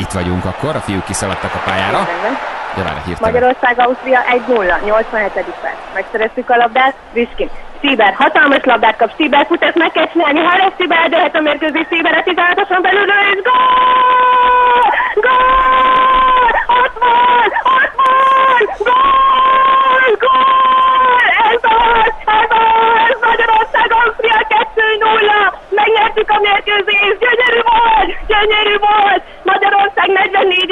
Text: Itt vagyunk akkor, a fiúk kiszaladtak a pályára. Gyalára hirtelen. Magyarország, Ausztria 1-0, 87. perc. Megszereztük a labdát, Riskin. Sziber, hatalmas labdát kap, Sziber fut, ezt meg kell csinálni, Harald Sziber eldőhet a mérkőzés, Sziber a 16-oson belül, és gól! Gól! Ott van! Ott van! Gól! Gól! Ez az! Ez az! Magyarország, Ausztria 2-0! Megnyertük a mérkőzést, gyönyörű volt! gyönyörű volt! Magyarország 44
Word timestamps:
Itt 0.00 0.12
vagyunk 0.12 0.44
akkor, 0.44 0.76
a 0.76 0.80
fiúk 0.80 1.04
kiszaladtak 1.04 1.54
a 1.54 1.62
pályára. 1.64 2.08
Gyalára 2.76 3.00
hirtelen. 3.06 3.32
Magyarország, 3.32 3.74
Ausztria 3.78 4.20
1-0, 4.48 4.84
87. 4.84 5.30
perc. 5.32 5.76
Megszereztük 5.94 6.50
a 6.50 6.56
labdát, 6.56 6.94
Riskin. 7.12 7.50
Sziber, 7.80 8.14
hatalmas 8.14 8.64
labdát 8.64 8.96
kap, 8.96 9.10
Sziber 9.16 9.46
fut, 9.46 9.62
ezt 9.62 9.74
meg 9.74 9.90
kell 9.90 10.08
csinálni, 10.12 10.40
Harald 10.40 10.72
Sziber 10.78 10.98
eldőhet 10.98 11.34
a 11.36 11.40
mérkőzés, 11.40 11.86
Sziber 11.90 12.14
a 12.14 12.22
16-oson 12.30 12.82
belül, 12.82 13.08
és 13.32 13.40
gól! 13.42 14.84
Gól! 15.26 16.52
Ott 16.80 16.96
van! 17.04 17.50
Ott 17.76 17.96
van! 18.08 18.62
Gól! 18.88 20.02
Gól! 20.24 21.24
Ez 21.52 21.62
az! 21.62 22.12
Ez 22.40 22.50
az! 22.50 23.16
Magyarország, 23.30 23.88
Ausztria 24.00 24.40
2-0! 24.74 25.52
Megnyertük 25.70 26.30
a 26.30 26.38
mérkőzést, 26.40 27.18
gyönyörű 27.24 27.60
volt! 27.70 27.99
gyönyörű 28.30 28.76
volt! 28.78 29.22
Magyarország 29.42 30.08
44 30.08 30.69